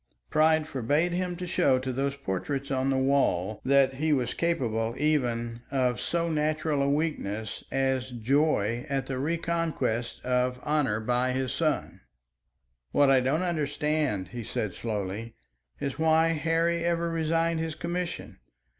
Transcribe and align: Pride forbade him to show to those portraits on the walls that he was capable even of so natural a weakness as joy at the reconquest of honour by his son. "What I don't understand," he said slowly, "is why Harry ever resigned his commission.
Pride 0.31 0.65
forbade 0.65 1.11
him 1.11 1.35
to 1.35 1.45
show 1.45 1.77
to 1.77 1.93
those 1.93 2.15
portraits 2.15 2.71
on 2.71 2.89
the 2.89 2.97
walls 2.97 3.59
that 3.63 3.93
he 3.93 4.11
was 4.11 4.33
capable 4.33 4.95
even 4.97 5.61
of 5.69 6.01
so 6.01 6.27
natural 6.27 6.81
a 6.81 6.89
weakness 6.89 7.63
as 7.69 8.09
joy 8.09 8.83
at 8.89 9.05
the 9.05 9.19
reconquest 9.19 10.19
of 10.25 10.59
honour 10.63 10.99
by 10.99 11.33
his 11.33 11.53
son. 11.53 12.01
"What 12.91 13.11
I 13.11 13.19
don't 13.19 13.43
understand," 13.43 14.29
he 14.29 14.43
said 14.43 14.73
slowly, 14.73 15.35
"is 15.79 15.99
why 15.99 16.29
Harry 16.29 16.83
ever 16.83 17.11
resigned 17.11 17.59
his 17.59 17.75
commission. 17.75 18.39